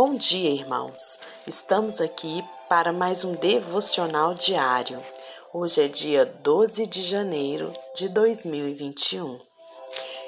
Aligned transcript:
Bom 0.00 0.14
dia, 0.14 0.50
irmãos. 0.50 1.22
Estamos 1.44 2.00
aqui 2.00 2.48
para 2.68 2.92
mais 2.92 3.24
um 3.24 3.34
devocional 3.34 4.32
diário. 4.32 5.02
Hoje 5.52 5.82
é 5.82 5.88
dia 5.88 6.24
12 6.24 6.86
de 6.86 7.02
janeiro 7.02 7.72
de 7.96 8.08
2021. 8.08 9.40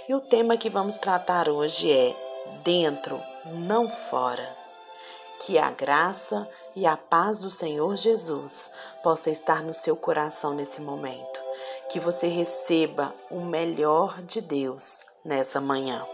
E 0.08 0.14
o 0.16 0.20
tema 0.22 0.56
que 0.56 0.68
vamos 0.68 0.98
tratar 0.98 1.48
hoje 1.48 1.88
é 1.88 2.16
Dentro, 2.64 3.22
não 3.44 3.88
fora. 3.88 4.56
Que 5.38 5.56
a 5.56 5.70
graça 5.70 6.48
e 6.74 6.84
a 6.84 6.96
paz 6.96 7.38
do 7.38 7.48
Senhor 7.48 7.96
Jesus 7.96 8.72
possa 9.04 9.30
estar 9.30 9.62
no 9.62 9.72
seu 9.72 9.94
coração 9.94 10.52
nesse 10.52 10.80
momento. 10.80 11.40
Que 11.88 12.00
você 12.00 12.26
receba 12.26 13.14
o 13.30 13.38
melhor 13.38 14.20
de 14.22 14.40
Deus 14.40 15.04
nessa 15.24 15.60
manhã. 15.60 16.04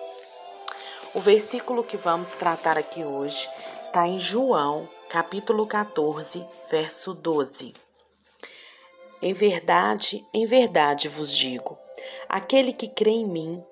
O 1.15 1.21
versículo 1.21 1.83
que 1.85 1.97
vamos 1.97 2.31
tratar 2.31 2.77
aqui 2.77 3.05
hoje 3.05 3.49
está 3.87 4.07
em 4.07 4.19
João, 4.19 4.89
capítulo 5.09 5.67
14, 5.67 6.45
verso 6.71 7.15
12. 7.15 7.73
Em 9.23 9.33
verdade, 9.33 10.27
em 10.35 10.47
verdade 10.47 11.09
vos 11.09 11.35
digo: 11.35 11.79
aquele 12.29 12.73
que 12.73 12.89
crê 12.89 13.11
em 13.11 13.27
mim, 13.27 13.65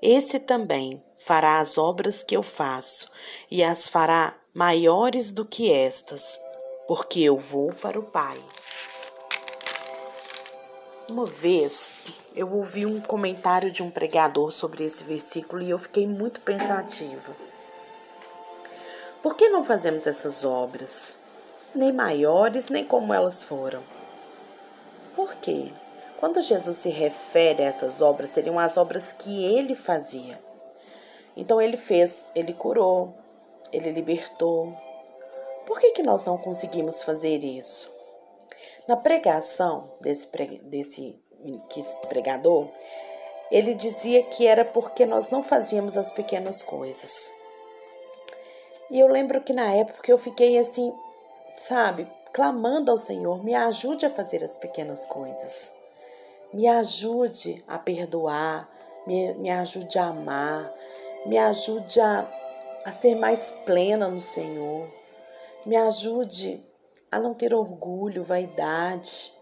esse 0.00 0.38
também 0.38 1.02
fará 1.18 1.58
as 1.58 1.76
obras 1.76 2.22
que 2.22 2.36
eu 2.36 2.42
faço, 2.42 3.10
e 3.50 3.64
as 3.64 3.88
fará 3.88 4.34
maiores 4.54 5.32
do 5.32 5.44
que 5.44 5.72
estas, 5.72 6.38
porque 6.86 7.20
eu 7.20 7.36
vou 7.36 7.72
para 7.74 7.98
o 7.98 8.04
Pai. 8.04 8.40
Uma 11.10 11.26
vez 11.26 11.90
eu 12.36 12.52
ouvi 12.52 12.84
um 12.84 13.00
comentário 13.00 13.72
de 13.72 13.82
um 13.82 13.90
pregador 13.90 14.52
sobre 14.52 14.84
esse 14.84 15.02
versículo 15.02 15.62
e 15.62 15.70
eu 15.70 15.78
fiquei 15.78 16.06
muito 16.06 16.42
pensativa. 16.42 17.34
Por 19.22 19.34
que 19.34 19.48
não 19.48 19.64
fazemos 19.64 20.06
essas 20.06 20.44
obras? 20.44 21.18
Nem 21.74 21.92
maiores, 21.92 22.68
nem 22.68 22.84
como 22.84 23.14
elas 23.14 23.42
foram. 23.42 23.82
Por 25.14 25.34
quê? 25.36 25.72
Quando 26.20 26.42
Jesus 26.42 26.76
se 26.76 26.90
refere 26.90 27.62
a 27.62 27.66
essas 27.66 28.02
obras, 28.02 28.30
seriam 28.30 28.58
as 28.58 28.76
obras 28.76 29.14
que 29.14 29.44
ele 29.56 29.74
fazia. 29.74 30.38
Então 31.34 31.60
ele 31.60 31.78
fez, 31.78 32.28
ele 32.34 32.52
curou, 32.52 33.14
ele 33.72 33.90
libertou. 33.92 34.76
Por 35.66 35.80
que, 35.80 35.92
que 35.92 36.02
nós 36.02 36.22
não 36.24 36.36
conseguimos 36.36 37.02
fazer 37.02 37.42
isso? 37.42 37.90
Na 38.86 38.96
pregação 38.96 39.90
desse, 40.00 40.28
desse 40.64 41.18
pregador, 42.08 42.68
ele 43.50 43.74
dizia 43.74 44.22
que 44.22 44.46
era 44.46 44.64
porque 44.64 45.06
nós 45.06 45.28
não 45.28 45.42
fazíamos 45.42 45.96
as 45.96 46.10
pequenas 46.10 46.62
coisas. 46.62 47.30
E 48.90 48.98
eu 49.00 49.08
lembro 49.08 49.40
que 49.40 49.52
na 49.52 49.72
época 49.72 50.10
eu 50.10 50.18
fiquei 50.18 50.58
assim, 50.58 50.92
sabe, 51.56 52.08
clamando 52.32 52.90
ao 52.90 52.98
Senhor, 52.98 53.42
me 53.42 53.54
ajude 53.54 54.06
a 54.06 54.10
fazer 54.10 54.44
as 54.44 54.56
pequenas 54.56 55.04
coisas. 55.06 55.72
Me 56.52 56.66
ajude 56.66 57.64
a 57.66 57.78
perdoar, 57.78 58.68
me, 59.06 59.34
me 59.34 59.50
ajude 59.50 59.98
a 59.98 60.06
amar, 60.06 60.72
me 61.26 61.36
ajude 61.38 62.00
a, 62.00 62.26
a 62.84 62.92
ser 62.92 63.14
mais 63.16 63.52
plena 63.64 64.08
no 64.08 64.20
Senhor. 64.20 64.88
Me 65.64 65.76
ajude 65.76 66.64
a 67.10 67.18
não 67.18 67.34
ter 67.34 67.52
orgulho, 67.52 68.22
vaidade. 68.22 69.32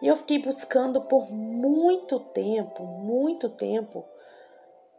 E 0.00 0.06
eu 0.06 0.16
fiquei 0.16 0.38
buscando 0.38 1.00
por 1.02 1.30
muito 1.30 2.20
tempo, 2.20 2.84
muito 2.84 3.48
tempo, 3.50 4.04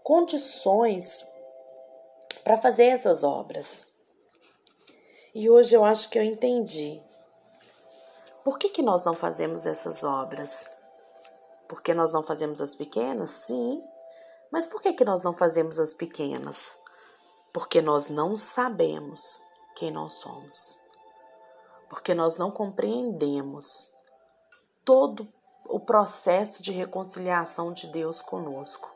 condições 0.04 1.26
para 2.44 2.58
fazer 2.58 2.86
essas 2.86 3.24
obras. 3.24 3.86
E 5.34 5.50
hoje 5.50 5.76
eu 5.76 5.86
acho 5.86 6.10
que 6.10 6.18
eu 6.18 6.24
entendi. 6.24 7.02
Por 8.44 8.58
que, 8.58 8.70
que 8.70 8.82
nós 8.82 9.04
não 9.04 9.14
fazemos 9.14 9.66
essas 9.66 10.04
obras? 10.04 10.70
Porque 11.68 11.94
nós 11.94 12.12
não 12.12 12.24
fazemos 12.24 12.60
as 12.60 12.76
pequenas? 12.76 13.30
Sim. 13.30 13.84
Mas 14.52 14.66
por 14.66 14.82
que, 14.82 14.94
que 14.94 15.06
nós 15.06 15.22
não 15.22 15.32
fazemos 15.32 15.80
as 15.80 15.94
pequenas? 15.94 16.78
Porque 17.54 17.82
nós 17.82 18.08
não 18.08 18.36
sabemos 18.36 19.44
quem 19.76 19.92
nós 19.92 20.14
somos. 20.16 20.80
Porque 21.88 22.16
nós 22.16 22.38
não 22.38 22.50
compreendemos 22.52 23.96
todo 24.90 25.32
o 25.66 25.80
processo 25.80 26.64
de 26.64 26.72
reconciliação 26.72 27.72
de 27.72 27.86
Deus 27.92 28.22
conosco. 28.22 28.92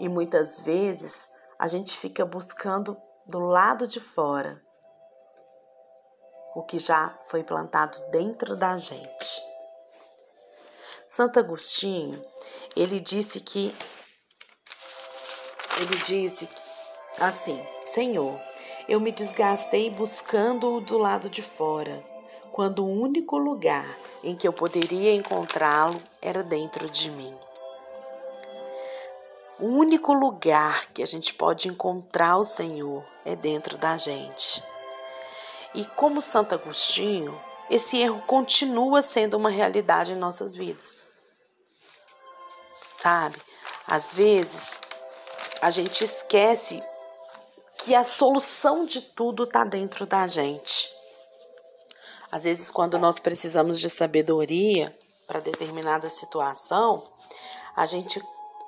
E 0.00 0.08
muitas 0.08 0.58
vezes 0.58 1.32
a 1.56 1.68
gente 1.68 1.96
fica 1.96 2.26
buscando 2.26 3.00
do 3.24 3.38
lado 3.38 3.86
de 3.86 4.00
fora 4.00 4.60
o 6.56 6.64
que 6.64 6.80
já 6.80 7.16
foi 7.30 7.44
plantado 7.44 7.96
dentro 8.10 8.56
da 8.56 8.76
gente. 8.76 9.40
Santo 11.06 11.38
Agostinho, 11.38 12.20
ele 12.74 12.98
disse 12.98 13.38
que 13.38 13.72
ele 15.78 15.96
disse 16.04 16.48
assim: 17.20 17.64
Senhor, 17.84 18.36
eu 18.88 18.98
me 18.98 19.12
desgastei 19.12 19.90
buscando-o 19.90 20.80
do 20.80 20.98
lado 20.98 21.30
de 21.30 21.40
fora, 21.40 22.04
quando 22.54 22.84
o 22.84 22.88
único 22.88 23.36
lugar 23.36 23.84
em 24.22 24.36
que 24.36 24.46
eu 24.46 24.52
poderia 24.52 25.12
encontrá-lo 25.12 26.00
era 26.22 26.40
dentro 26.40 26.88
de 26.88 27.10
mim. 27.10 27.36
O 29.58 29.66
único 29.66 30.12
lugar 30.12 30.86
que 30.92 31.02
a 31.02 31.06
gente 31.06 31.34
pode 31.34 31.66
encontrar 31.66 32.36
o 32.36 32.44
Senhor 32.44 33.04
é 33.24 33.34
dentro 33.34 33.76
da 33.76 33.98
gente. 33.98 34.62
E 35.74 35.84
como 35.84 36.22
Santo 36.22 36.54
Agostinho, 36.54 37.36
esse 37.68 37.98
erro 37.98 38.22
continua 38.24 39.02
sendo 39.02 39.36
uma 39.36 39.50
realidade 39.50 40.12
em 40.12 40.16
nossas 40.16 40.54
vidas. 40.54 41.08
Sabe? 42.96 43.36
Às 43.84 44.14
vezes 44.14 44.80
a 45.60 45.72
gente 45.72 46.04
esquece 46.04 46.80
que 47.78 47.96
a 47.96 48.04
solução 48.04 48.86
de 48.86 49.00
tudo 49.02 49.42
está 49.42 49.64
dentro 49.64 50.06
da 50.06 50.28
gente. 50.28 50.93
Às 52.34 52.42
vezes, 52.42 52.68
quando 52.68 52.98
nós 52.98 53.20
precisamos 53.20 53.78
de 53.78 53.88
sabedoria 53.88 54.92
para 55.24 55.38
determinada 55.38 56.10
situação, 56.10 57.00
a 57.76 57.86
gente 57.86 58.20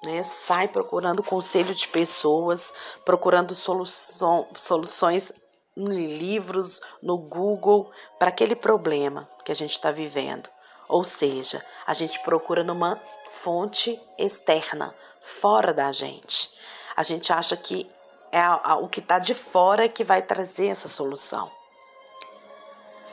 né, 0.04 0.22
sai 0.22 0.69
procurando 0.69 1.21
conselho 1.21 1.75
de 1.75 1.88
pessoas, 1.88 2.72
procurando 3.04 3.56
solução, 3.56 4.47
soluções 4.54 5.32
em 5.77 6.06
livros, 6.06 6.81
no 7.03 7.19
Google, 7.19 7.91
para 8.21 8.28
aquele 8.28 8.54
problema 8.54 9.28
que 9.44 9.50
a 9.50 9.54
gente 9.56 9.72
está 9.72 9.91
vivendo. 9.91 10.48
Ou 10.88 11.03
seja, 11.03 11.60
a 11.84 11.93
gente 11.93 12.21
procura 12.21 12.62
numa 12.62 13.03
fonte 13.28 14.00
externa, 14.16 14.94
fora 15.21 15.75
da 15.75 15.91
gente. 15.91 16.50
A 16.97 17.03
gente 17.03 17.33
acha 17.33 17.56
que 17.56 17.91
é 18.31 18.48
o 18.75 18.87
que 18.87 19.00
está 19.00 19.19
de 19.19 19.34
fora 19.34 19.88
que 19.88 20.04
vai 20.04 20.22
trazer 20.22 20.69
essa 20.69 20.87
solução. 20.87 21.50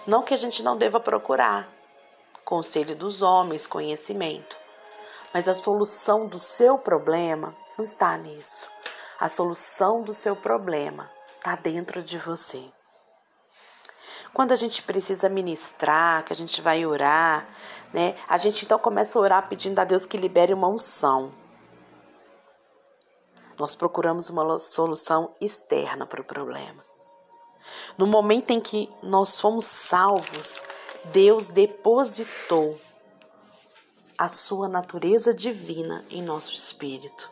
Não 0.05 0.21
que 0.21 0.33
a 0.33 0.37
gente 0.37 0.61
não 0.61 0.75
deva 0.75 0.99
procurar 0.99 1.71
conselho 2.43 2.93
dos 2.93 3.21
homens, 3.21 3.65
conhecimento, 3.65 4.57
mas 5.33 5.47
a 5.47 5.55
solução 5.55 6.27
do 6.27 6.39
seu 6.39 6.77
problema 6.77 7.55
não 7.77 7.85
está 7.85 8.17
nisso. 8.17 8.67
A 9.17 9.29
solução 9.29 10.01
do 10.01 10.13
seu 10.13 10.35
problema 10.35 11.09
está 11.37 11.55
dentro 11.55 12.03
de 12.03 12.17
você. 12.17 12.69
Quando 14.33 14.51
a 14.51 14.55
gente 14.57 14.83
precisa 14.83 15.29
ministrar, 15.29 16.25
que 16.25 16.33
a 16.33 16.35
gente 16.35 16.61
vai 16.61 16.85
orar, 16.85 17.47
né? 17.93 18.17
A 18.27 18.37
gente 18.37 18.65
então 18.65 18.79
começa 18.79 19.17
a 19.17 19.21
orar 19.21 19.47
pedindo 19.47 19.79
a 19.79 19.85
Deus 19.85 20.05
que 20.05 20.17
libere 20.17 20.53
uma 20.53 20.67
unção. 20.67 21.31
Nós 23.57 23.73
procuramos 23.73 24.29
uma 24.29 24.59
solução 24.59 25.33
externa 25.39 26.05
para 26.05 26.19
o 26.19 26.25
problema. 26.25 26.83
No 27.97 28.07
momento 28.07 28.51
em 28.51 28.59
que 28.59 28.89
nós 29.01 29.39
fomos 29.39 29.65
salvos, 29.65 30.63
Deus 31.05 31.47
depositou 31.47 32.79
a 34.17 34.29
sua 34.29 34.67
natureza 34.67 35.33
divina 35.33 36.05
em 36.09 36.21
nosso 36.21 36.53
espírito. 36.53 37.29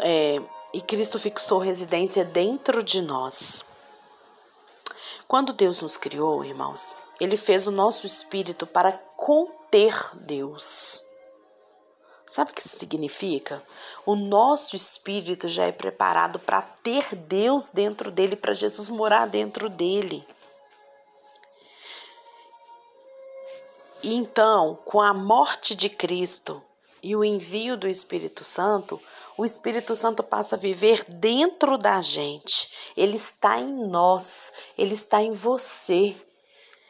É, 0.00 0.40
e 0.72 0.80
Cristo 0.80 1.18
fixou 1.18 1.58
residência 1.58 2.24
dentro 2.24 2.82
de 2.82 3.00
nós. 3.00 3.64
Quando 5.26 5.52
Deus 5.52 5.80
nos 5.80 5.96
criou, 5.96 6.44
irmãos, 6.44 6.96
Ele 7.20 7.36
fez 7.36 7.66
o 7.66 7.72
nosso 7.72 8.06
espírito 8.06 8.66
para 8.66 8.92
conter 8.92 10.10
Deus. 10.14 11.07
Sabe 12.28 12.50
o 12.50 12.54
que 12.54 12.60
isso 12.60 12.78
significa? 12.78 13.62
O 14.04 14.14
nosso 14.14 14.76
espírito 14.76 15.48
já 15.48 15.64
é 15.64 15.72
preparado 15.72 16.38
para 16.38 16.60
ter 16.60 17.16
Deus 17.16 17.70
dentro 17.70 18.10
dele, 18.10 18.36
para 18.36 18.52
Jesus 18.52 18.90
morar 18.90 19.26
dentro 19.26 19.70
dele. 19.70 20.22
E 24.02 24.14
então, 24.14 24.78
com 24.84 25.00
a 25.00 25.14
morte 25.14 25.74
de 25.74 25.88
Cristo 25.88 26.62
e 27.02 27.16
o 27.16 27.24
envio 27.24 27.76
do 27.76 27.88
Espírito 27.88 28.44
Santo, 28.44 29.00
o 29.36 29.44
Espírito 29.44 29.96
Santo 29.96 30.22
passa 30.22 30.54
a 30.54 30.58
viver 30.58 31.04
dentro 31.08 31.78
da 31.78 32.02
gente. 32.02 32.72
Ele 32.96 33.16
está 33.16 33.58
em 33.58 33.86
nós, 33.86 34.52
ele 34.76 34.94
está 34.94 35.22
em 35.22 35.32
você. 35.32 36.14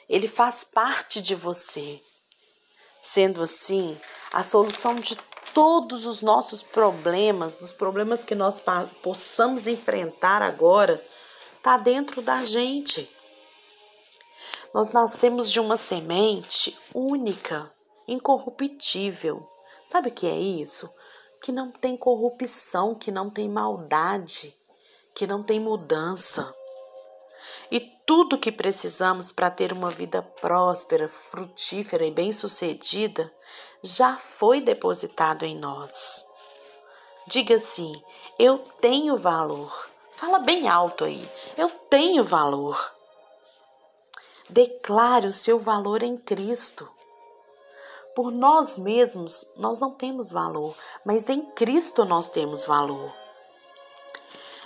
Ele 0.09 0.27
faz 0.27 0.65
parte 0.65 1.23
de 1.23 1.35
você. 1.35 2.01
Sendo 3.01 3.43
assim, 3.43 3.99
a 4.33 4.43
solução 4.43 4.95
de 4.95 5.17
todos 5.55 6.07
os 6.07 6.23
nossos 6.23 6.63
problemas, 6.63 7.57
dos 7.57 7.73
problemas 7.73 8.25
que 8.25 8.35
nós 8.35 8.63
possamos 9.03 9.67
enfrentar 9.67 10.43
agora, 10.43 11.03
está 11.57 11.77
dentro 11.77 12.23
da 12.23 12.45
gente. 12.45 13.11
Nós 14.73 14.91
nascemos 14.91 15.51
de 15.51 15.59
uma 15.59 15.77
semente 15.77 16.79
única, 16.95 17.73
incorruptível. 18.07 19.49
Sabe 19.85 20.09
o 20.09 20.13
que 20.13 20.27
é 20.27 20.39
isso? 20.39 20.93
Que 21.43 21.51
não 21.51 21.71
tem 21.71 21.97
corrupção, 21.97 22.95
que 22.95 23.11
não 23.11 23.31
tem 23.31 23.49
maldade, 23.49 24.55
que 25.15 25.27
não 25.27 25.43
tem 25.43 25.59
mudança. 25.59 26.55
E 27.71 27.81
tudo 28.07 28.39
que 28.39 28.51
precisamos 28.51 29.31
para 29.31 29.51
ter 29.51 29.73
uma 29.73 29.91
vida 29.91 30.23
próspera, 30.23 31.09
frutífera 31.09 32.05
e 32.05 32.11
bem-sucedida 32.11 33.33
já 33.83 34.17
foi 34.17 34.61
depositado 34.61 35.45
em 35.45 35.57
nós. 35.57 36.25
Diga 37.27 37.57
assim: 37.57 37.93
eu 38.39 38.59
tenho 38.81 39.17
valor. 39.17 39.91
Fala 40.13 40.39
bem 40.39 40.69
alto 40.69 41.05
aí. 41.05 41.29
Eu 41.57 41.69
tenho 41.69 42.25
valor. 42.25 42.93
Declare 44.49 45.27
o 45.27 45.33
seu 45.33 45.59
valor 45.59 46.03
em 46.03 46.17
Cristo. 46.17 46.91
Por 48.15 48.33
nós 48.33 48.79
mesmos, 48.79 49.47
nós 49.57 49.79
não 49.79 49.91
temos 49.93 50.31
valor, 50.31 50.75
mas 51.05 51.29
em 51.29 51.43
Cristo 51.53 52.05
nós 52.05 52.29
temos 52.29 52.65
valor. 52.65 53.13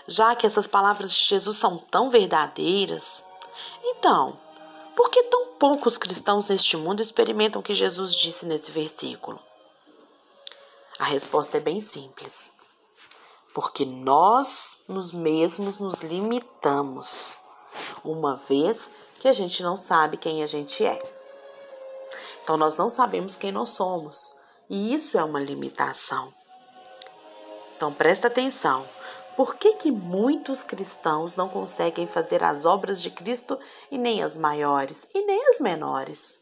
Já 0.07 0.35
que 0.35 0.47
essas 0.47 0.67
palavras 0.67 1.13
de 1.13 1.25
Jesus 1.25 1.57
são 1.57 1.79
tão 1.79 2.11
verdadeiras, 2.11 3.25
então, 3.85 4.39
por 4.97 5.11
que 5.11 5.23
tão 5.25 5.47
poucos 5.59 5.97
cristãos 5.97 6.49
neste 6.49 6.77
mundo 6.77 7.01
experimentam 7.01 7.61
o 7.61 7.65
que 7.65 7.75
Jesus 7.75 8.15
disse 8.15 8.47
nesse 8.47 8.71
versículo? 8.71 9.41
A 10.99 11.05
resposta 11.05 11.57
é 11.57 11.61
bem 11.61 11.81
simples. 11.81 12.53
Porque 13.55 13.85
nós 13.85 14.85
nos 14.89 15.13
mesmos 15.13 15.79
nos 15.79 16.01
limitamos, 16.01 17.37
uma 18.05 18.37
vez 18.37 18.91
que 19.21 19.29
a 19.29 19.33
gente 19.33 19.63
não 19.63 19.77
sabe 19.77 20.17
quem 20.17 20.43
a 20.43 20.47
gente 20.47 20.85
é. 20.85 21.01
Então, 22.43 22.57
nós 22.57 22.77
não 22.77 22.91
sabemos 22.91 23.37
quem 23.37 23.53
nós 23.53 23.71
somos, 23.71 24.37
e 24.69 24.93
isso 24.93 25.19
é 25.19 25.23
uma 25.25 25.41
limitação. 25.41 26.33
Então, 27.77 27.93
presta 27.93 28.29
atenção. 28.29 28.89
Por 29.37 29.55
que, 29.55 29.75
que 29.75 29.91
muitos 29.91 30.63
cristãos 30.63 31.37
não 31.37 31.49
conseguem 31.49 32.07
fazer 32.07 32.45
as 32.45 32.67
obras 32.67 33.01
de 33.01 33.11
Cristo 33.11 33.59
e 33.91 33.97
nem 33.97 34.23
as 34.23 34.37
maiores 34.37 35.07
e 35.15 35.25
nem 35.25 35.49
as 35.49 35.59
menores? 35.59 36.41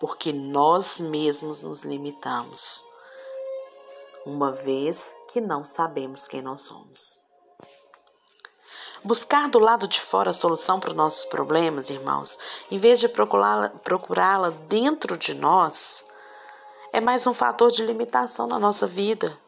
Porque 0.00 0.32
nós 0.32 1.00
mesmos 1.00 1.62
nos 1.62 1.84
limitamos, 1.84 2.82
uma 4.24 4.52
vez 4.52 5.12
que 5.32 5.40
não 5.40 5.64
sabemos 5.64 6.26
quem 6.26 6.40
nós 6.40 6.62
somos. 6.62 7.22
Buscar 9.02 9.50
do 9.50 9.58
lado 9.58 9.86
de 9.86 10.00
fora 10.00 10.30
a 10.30 10.34
solução 10.34 10.80
para 10.80 10.90
os 10.90 10.96
nossos 10.96 11.26
problemas, 11.26 11.90
irmãos, 11.90 12.38
em 12.70 12.78
vez 12.78 12.98
de 12.98 13.06
procurá-la 13.06 13.68
procurá 13.68 14.48
dentro 14.66 15.18
de 15.18 15.34
nós, 15.34 16.06
é 16.90 17.02
mais 17.02 17.26
um 17.26 17.34
fator 17.34 17.70
de 17.70 17.84
limitação 17.84 18.46
na 18.46 18.58
nossa 18.58 18.86
vida. 18.86 19.43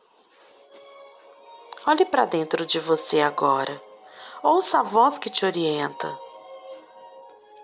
Olhe 1.88 2.05
para 2.05 2.25
dentro 2.25 2.67
de 2.67 2.81
você 2.81 3.21
agora. 3.21 3.81
Ouça 4.43 4.81
a 4.81 4.83
voz 4.83 5.21
que 5.21 5.31
te 5.31 5.47
orienta. 5.47 6.19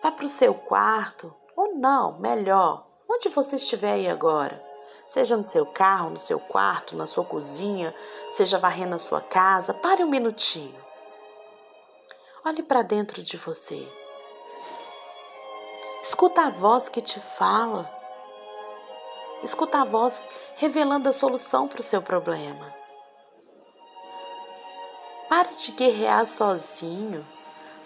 Vá 0.01 0.13
para 0.13 0.25
o 0.25 0.29
seu 0.29 0.55
quarto, 0.55 1.35
ou 1.57 1.75
não, 1.75 2.21
melhor, 2.21 2.87
onde 3.11 3.29
você 3.29 3.57
estiver 3.57 3.95
aí 3.95 4.09
agora. 4.09 4.65
Seja 5.09 5.37
no 5.37 5.45
seu 5.45 5.67
carro, 5.67 6.11
no 6.11 6.21
seu 6.21 6.39
quarto, 6.39 6.95
na 6.95 7.05
sua 7.05 7.25
cozinha, 7.25 7.93
seja 8.31 8.61
varrendo 8.61 8.95
a 8.95 8.99
sua 8.99 9.21
casa, 9.21 9.75
pare 9.75 10.05
um 10.05 10.09
minutinho. 10.09 10.79
Olhe 12.45 12.63
para 12.63 12.83
dentro 12.83 13.25
de 13.25 13.37
você. 13.37 13.85
Escuta 16.01 16.43
a 16.43 16.51
voz 16.51 16.89
que 16.89 17.01
te 17.01 17.19
fala. 17.19 17.91
Escuta 19.43 19.81
a 19.81 19.85
voz 19.85 20.15
revelando 20.55 21.09
a 21.09 21.13
solução 21.13 21.67
para 21.67 21.81
o 21.81 21.85
seu 21.85 22.01
problema. 22.01 22.82
Pare 25.35 25.57
de 25.57 25.73
guerrear 25.73 26.27
sozinho, 26.27 27.27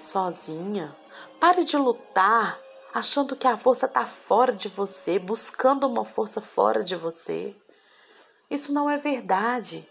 sozinha. 0.00 0.92
Pare 1.38 1.62
de 1.62 1.76
lutar 1.76 2.58
achando 2.92 3.36
que 3.36 3.46
a 3.46 3.56
força 3.56 3.86
está 3.86 4.04
fora 4.04 4.52
de 4.52 4.68
você, 4.68 5.16
buscando 5.16 5.86
uma 5.86 6.04
força 6.04 6.40
fora 6.40 6.82
de 6.82 6.96
você. 6.96 7.54
Isso 8.50 8.72
não 8.72 8.90
é 8.90 8.96
verdade. 8.96 9.88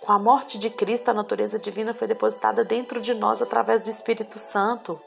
Com 0.00 0.10
a 0.10 0.18
morte 0.18 0.58
de 0.58 0.68
Cristo, 0.68 1.10
a 1.10 1.14
natureza 1.14 1.60
divina 1.60 1.94
foi 1.94 2.08
depositada 2.08 2.64
dentro 2.64 3.00
de 3.00 3.14
nós 3.14 3.40
através 3.40 3.80
do 3.80 3.88
Espírito 3.88 4.36
Santo. 4.36 5.00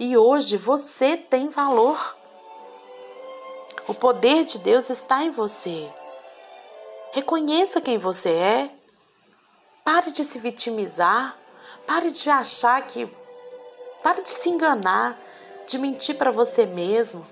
E 0.00 0.16
hoje 0.16 0.56
você 0.56 1.14
tem 1.14 1.50
valor. 1.50 2.16
O 3.86 3.92
poder 3.92 4.46
de 4.46 4.58
Deus 4.60 4.88
está 4.88 5.22
em 5.24 5.30
você. 5.30 5.92
Reconheça 7.12 7.82
quem 7.82 7.98
você 7.98 8.30
é. 8.30 8.83
Pare 9.84 10.10
de 10.10 10.24
se 10.24 10.38
vitimizar. 10.38 11.38
Pare 11.86 12.10
de 12.10 12.30
achar 12.30 12.80
que. 12.86 13.06
Pare 14.02 14.22
de 14.22 14.30
se 14.30 14.48
enganar, 14.48 15.18
de 15.66 15.78
mentir 15.78 16.16
para 16.16 16.30
você 16.30 16.66
mesmo. 16.66 17.26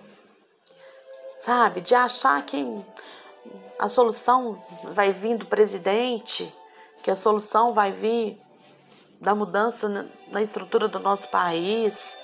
Sabe? 1.38 1.80
De 1.80 1.94
achar 1.94 2.44
que 2.44 2.64
a 3.78 3.88
solução 3.88 4.62
vai 4.84 5.12
vir 5.12 5.36
do 5.36 5.46
presidente 5.46 6.52
que 7.02 7.10
a 7.10 7.16
solução 7.16 7.74
vai 7.74 7.90
vir 7.90 8.40
da 9.20 9.34
mudança 9.34 10.08
na 10.28 10.40
estrutura 10.40 10.88
do 10.88 11.00
nosso 11.00 11.28
país, 11.28 12.16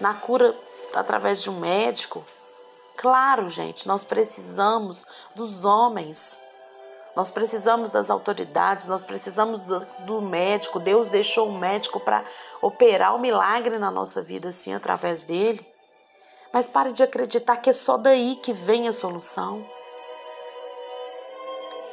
na 0.00 0.14
cura 0.14 0.56
através 0.94 1.42
de 1.42 1.50
um 1.50 1.58
médico. 1.58 2.24
Claro, 2.96 3.48
gente, 3.48 3.88
nós 3.88 4.04
precisamos 4.04 5.04
dos 5.34 5.64
homens, 5.64 6.40
nós 7.16 7.30
precisamos 7.30 7.90
das 7.90 8.10
autoridades, 8.10 8.86
nós 8.86 9.04
precisamos 9.04 9.62
do, 9.62 9.78
do 10.00 10.20
médico. 10.20 10.80
Deus 10.80 11.08
deixou 11.08 11.48
o 11.48 11.58
médico 11.58 12.00
para 12.00 12.24
operar 12.60 13.14
o 13.14 13.20
milagre 13.20 13.78
na 13.78 13.90
nossa 13.90 14.20
vida, 14.20 14.48
assim, 14.48 14.74
através 14.74 15.22
dele. 15.22 15.64
Mas 16.52 16.66
pare 16.66 16.92
de 16.92 17.02
acreditar 17.02 17.56
que 17.58 17.70
é 17.70 17.72
só 17.72 17.96
daí 17.96 18.36
que 18.36 18.52
vem 18.52 18.88
a 18.88 18.92
solução. 18.92 19.64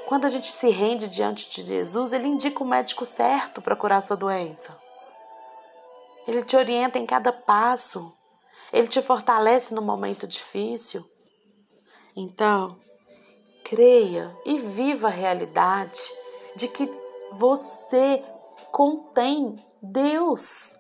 Quando 0.08 0.26
a 0.26 0.30
gente 0.30 0.52
se 0.52 0.70
rende 0.70 1.08
diante 1.08 1.50
de 1.50 1.66
Jesus, 1.68 2.14
ele 2.14 2.28
indica 2.28 2.64
o 2.64 2.68
médico 2.68 3.06
certo 3.06 3.62
para 3.62 3.76
curar 3.76 4.02
sua 4.02 4.18
doença. 4.18 4.78
Ele 6.28 6.42
te 6.42 6.56
orienta 6.58 7.00
em 7.00 7.06
cada 7.06 7.32
passo. 7.32 8.16
Ele 8.74 8.88
te 8.88 9.02
fortalece 9.02 9.74
no 9.74 9.82
momento 9.82 10.28
difícil. 10.28 11.10
Então, 12.16 12.78
creia 13.72 14.38
e 14.46 14.60
viva 14.60 15.08
a 15.08 15.10
realidade 15.10 16.02
de 16.58 16.68
que 16.68 16.92
você 17.32 18.22
contém 18.70 19.56
Deus. 19.82 20.76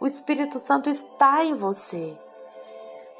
O 0.00 0.06
Espírito 0.06 0.58
Santo 0.58 0.88
está 0.88 1.44
em 1.44 1.52
você. 1.52 2.18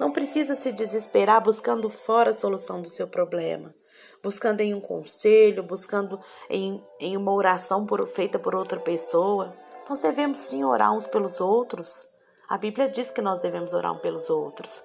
Não 0.01 0.11
precisa 0.11 0.57
se 0.57 0.73
desesperar 0.73 1.43
buscando 1.43 1.91
fora 1.91 2.31
a 2.31 2.35
solução 2.35 2.81
do 2.81 2.89
seu 2.89 3.07
problema 3.07 3.75
buscando 4.23 4.63
em 4.63 4.73
um 4.73 4.81
conselho, 4.81 5.63
buscando 5.63 6.19
em, 6.49 6.83
em 6.99 7.15
uma 7.15 7.31
oração 7.31 7.85
por, 7.85 8.09
feita 8.09 8.39
por 8.39 8.55
outra 8.55 8.81
pessoa. 8.81 9.55
Nós 9.87 10.01
devemos 10.01 10.39
sim 10.39 10.65
orar 10.65 10.97
uns 10.97 11.07
pelos 11.07 11.43
outros. 11.43 12.09
A 12.49 12.57
Bíblia 12.57 12.89
diz 12.89 13.11
que 13.11 13.21
nós 13.21 13.39
devemos 13.39 13.75
orar 13.75 13.93
uns 13.93 14.01
pelos 14.01 14.31
outros. 14.31 14.83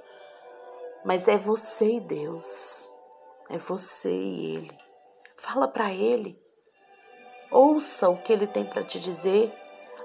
Mas 1.05 1.25
é 1.25 1.37
você 1.37 1.95
e 1.95 2.01
Deus. 2.01 2.98
É 3.49 3.57
você 3.57 4.11
e 4.11 4.55
Ele. 4.55 4.77
Fala 5.35 5.67
para 5.67 5.91
Ele. 5.91 6.39
Ouça 7.49 8.09
o 8.09 8.17
que 8.17 8.31
Ele 8.31 8.45
tem 8.45 8.63
para 8.63 8.83
te 8.83 8.99
dizer. 8.99 9.51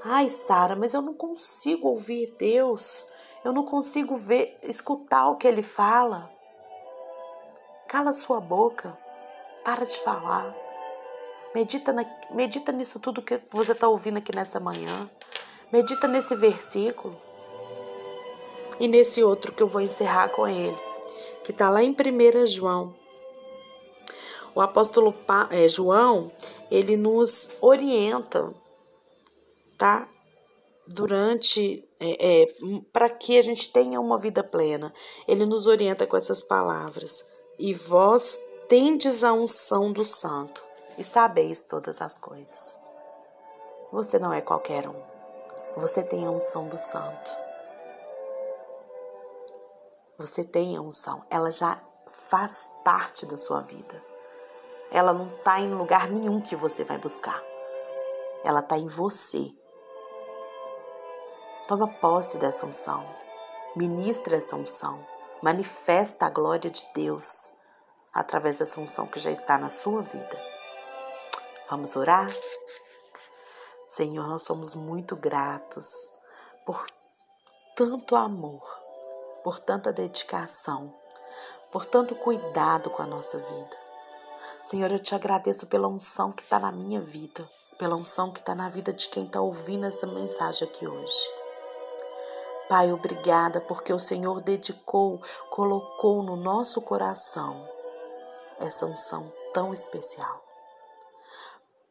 Ai, 0.02 0.28
Sara, 0.30 0.74
mas 0.74 0.94
eu 0.94 1.02
não 1.02 1.12
consigo 1.12 1.88
ouvir 1.88 2.34
Deus. 2.38 3.10
Eu 3.44 3.52
não 3.52 3.64
consigo 3.64 4.16
ver, 4.16 4.58
escutar 4.62 5.28
o 5.28 5.36
que 5.36 5.46
Ele 5.46 5.62
fala. 5.62 6.30
Cala 7.86 8.14
sua 8.14 8.40
boca. 8.40 8.96
Para 9.62 9.84
de 9.84 9.98
falar. 9.98 10.54
Medita, 11.54 11.92
na, 11.92 12.04
medita 12.30 12.72
nisso 12.72 12.98
tudo 12.98 13.22
que 13.22 13.40
você 13.50 13.72
está 13.72 13.88
ouvindo 13.88 14.16
aqui 14.16 14.34
nessa 14.34 14.58
manhã. 14.58 15.10
Medita 15.70 16.08
nesse 16.08 16.34
versículo. 16.34 17.20
E 18.80 18.88
nesse 18.88 19.22
outro 19.22 19.52
que 19.52 19.62
eu 19.62 19.66
vou 19.66 19.80
encerrar 19.80 20.30
com 20.30 20.48
ele, 20.48 20.76
que 21.44 21.52
está 21.52 21.70
lá 21.70 21.82
em 21.82 21.90
1 21.90 22.46
João. 22.46 23.03
O 24.54 24.60
apóstolo 24.60 25.12
pa, 25.12 25.48
é, 25.50 25.68
João, 25.68 26.30
ele 26.70 26.96
nos 26.96 27.50
orienta, 27.60 28.54
tá? 29.76 30.08
Durante, 30.86 31.82
é, 31.98 32.42
é, 32.42 32.46
para 32.92 33.08
que 33.08 33.38
a 33.38 33.42
gente 33.42 33.72
tenha 33.72 34.00
uma 34.00 34.18
vida 34.18 34.44
plena. 34.44 34.92
Ele 35.26 35.44
nos 35.46 35.66
orienta 35.66 36.06
com 36.06 36.16
essas 36.16 36.42
palavras. 36.42 37.24
E 37.58 37.72
vós 37.72 38.40
tendes 38.68 39.24
a 39.24 39.32
unção 39.32 39.92
do 39.92 40.04
santo 40.04 40.62
e 40.98 41.02
sabeis 41.02 41.64
todas 41.64 42.00
as 42.00 42.18
coisas. 42.18 42.76
Você 43.90 44.18
não 44.18 44.32
é 44.32 44.40
qualquer 44.40 44.88
um. 44.88 45.00
Você 45.76 46.02
tem 46.02 46.26
a 46.26 46.30
unção 46.30 46.68
do 46.68 46.78
santo. 46.78 47.36
Você 50.18 50.44
tem 50.44 50.76
a 50.76 50.80
unção. 50.80 51.24
Ela 51.30 51.50
já 51.50 51.82
faz 52.06 52.70
parte 52.84 53.26
da 53.26 53.36
sua 53.36 53.60
vida. 53.60 54.13
Ela 54.94 55.12
não 55.12 55.26
está 55.26 55.58
em 55.58 55.74
lugar 55.74 56.08
nenhum 56.08 56.40
que 56.40 56.54
você 56.54 56.84
vai 56.84 56.96
buscar. 56.98 57.42
Ela 58.44 58.60
está 58.60 58.78
em 58.78 58.86
você. 58.86 59.52
Toma 61.66 61.88
posse 61.88 62.38
dessa 62.38 62.64
unção. 62.64 63.04
Ministra 63.74 64.36
essa 64.36 64.54
unção. 64.54 65.04
Manifesta 65.42 66.26
a 66.26 66.30
glória 66.30 66.70
de 66.70 66.88
Deus 66.94 67.56
através 68.12 68.58
dessa 68.58 68.80
unção 68.80 69.08
que 69.08 69.18
já 69.18 69.32
está 69.32 69.58
na 69.58 69.68
sua 69.68 70.00
vida. 70.00 70.40
Vamos 71.68 71.96
orar? 71.96 72.30
Senhor, 73.88 74.28
nós 74.28 74.44
somos 74.44 74.76
muito 74.76 75.16
gratos 75.16 76.08
por 76.64 76.86
tanto 77.74 78.14
amor, 78.14 78.62
por 79.42 79.58
tanta 79.58 79.92
dedicação, 79.92 80.94
por 81.72 81.84
tanto 81.84 82.14
cuidado 82.14 82.90
com 82.90 83.02
a 83.02 83.06
nossa 83.06 83.38
vida. 83.38 83.83
Senhor, 84.62 84.90
eu 84.90 84.98
te 84.98 85.14
agradeço 85.14 85.66
pela 85.66 85.88
unção 85.88 86.32
que 86.32 86.42
está 86.42 86.58
na 86.58 86.72
minha 86.72 87.00
vida, 87.00 87.48
pela 87.78 87.96
unção 87.96 88.32
que 88.32 88.40
está 88.40 88.54
na 88.54 88.68
vida 88.68 88.92
de 88.92 89.08
quem 89.08 89.24
está 89.24 89.40
ouvindo 89.40 89.86
essa 89.86 90.06
mensagem 90.06 90.66
aqui 90.66 90.86
hoje. 90.86 91.28
Pai, 92.68 92.90
obrigada 92.90 93.60
porque 93.60 93.92
o 93.92 94.00
Senhor 94.00 94.40
dedicou, 94.40 95.20
colocou 95.50 96.22
no 96.22 96.34
nosso 96.34 96.80
coração 96.80 97.68
essa 98.58 98.86
unção 98.86 99.30
tão 99.52 99.74
especial. 99.74 100.42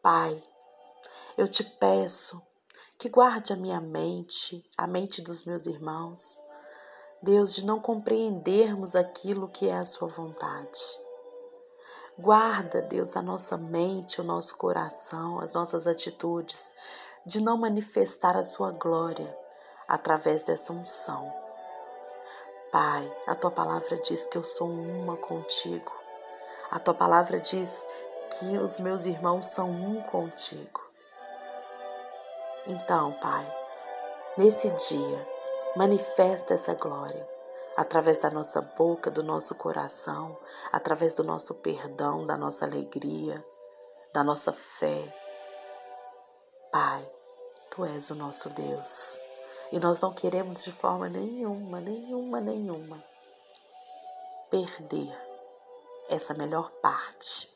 Pai, 0.02 0.42
eu 1.38 1.48
te 1.48 1.64
peço 1.64 2.42
que 2.98 3.10
guarde 3.10 3.54
a 3.54 3.56
minha 3.56 3.80
mente, 3.80 4.66
a 4.78 4.88
mente 4.88 5.22
dos 5.22 5.46
meus 5.46 5.66
irmãos, 5.66 6.40
Deus, 7.22 7.54
de 7.56 7.66
não 7.66 7.80
compreendermos 7.80 8.96
aquilo 8.96 9.48
que 9.48 9.68
é 9.68 9.78
a 9.78 9.86
Sua 9.86 10.10
vontade. 10.10 11.03
Guarda, 12.18 12.80
Deus, 12.80 13.18
a 13.18 13.24
nossa 13.24 13.58
mente, 13.58 14.22
o 14.22 14.24
nosso 14.24 14.56
coração, 14.56 15.40
as 15.40 15.52
nossas 15.52 15.88
atitudes, 15.88 16.72
de 17.26 17.42
não 17.42 17.58
manifestar 17.58 18.38
a 18.38 18.46
Sua 18.46 18.70
glória 18.70 19.36
através 19.88 20.44
dessa 20.44 20.72
unção. 20.72 21.34
Pai, 22.72 23.12
a 23.26 23.34
Tua 23.34 23.50
palavra 23.50 23.98
diz 23.98 24.28
que 24.28 24.38
eu 24.38 24.44
sou 24.44 24.70
uma 24.70 25.18
contigo. 25.18 25.92
A 26.70 26.78
Tua 26.78 26.94
palavra 26.94 27.40
diz 27.40 27.70
que 28.38 28.60
os 28.60 28.78
meus 28.78 29.08
irmãos 29.08 29.48
são 29.48 29.72
um 29.72 30.00
contigo. 30.04 30.82
Então, 32.68 33.12
Pai, 33.14 33.46
nesse 34.38 34.70
dia, 34.70 35.28
manifesta 35.76 36.54
essa 36.54 36.76
glória 36.76 37.33
através 37.76 38.20
da 38.20 38.30
nossa 38.30 38.62
boca, 38.62 39.10
do 39.10 39.24
nosso 39.24 39.56
coração, 39.56 40.38
através 40.72 41.14
do 41.14 41.24
nosso 41.24 41.56
perdão, 41.56 42.26
da 42.26 42.38
nossa 42.38 42.66
alegria, 42.66 43.44
da 44.14 44.24
nossa 44.24 44.52
fé. 44.52 45.04
Pai, 46.72 47.10
Tu 47.76 47.84
és 47.86 48.12
o 48.12 48.16
nosso 48.16 48.52
Deus 48.52 49.20
e 49.72 49.80
nós 49.80 50.00
não 50.00 50.14
queremos 50.14 50.64
de 50.64 50.72
forma 50.72 51.10
nenhuma, 51.10 51.80
nenhuma, 51.80 52.40
nenhuma 52.40 53.04
perder 54.52 55.18
essa 56.08 56.36
melhor 56.36 56.70
parte 56.84 57.52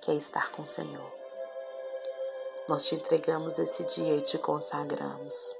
que 0.00 0.12
é 0.12 0.14
estar 0.14 0.52
com 0.52 0.62
o 0.62 0.68
Senhor. 0.68 1.12
Nós 2.68 2.86
te 2.86 2.94
entregamos 2.94 3.58
esse 3.58 3.82
dia 3.82 4.14
e 4.14 4.20
te 4.20 4.38
consagramos. 4.38 5.58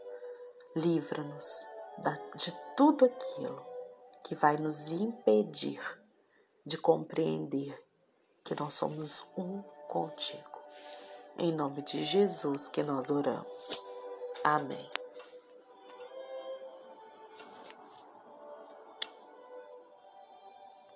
Livra-nos 0.76 1.66
de 2.36 2.52
tudo 2.76 3.06
aquilo 3.06 3.66
que 4.26 4.34
vai 4.34 4.56
nos 4.56 4.90
impedir 4.90 5.80
de 6.66 6.76
compreender 6.76 7.80
que 8.42 8.56
nós 8.56 8.74
somos 8.74 9.24
um 9.38 9.62
contigo. 9.86 10.60
Em 11.38 11.52
nome 11.52 11.80
de 11.82 12.02
Jesus 12.02 12.66
que 12.66 12.82
nós 12.82 13.08
oramos. 13.08 13.86
Amém. 14.42 14.95